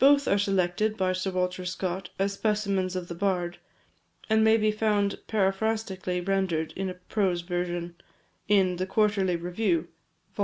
[0.00, 3.58] Both are selected by Sir Walter Scott as specimens of the bard,
[4.28, 7.94] and may be found paraphrastically rendered in a prose version,
[8.48, 9.86] in the Quarterly Review,
[10.34, 10.42] vol.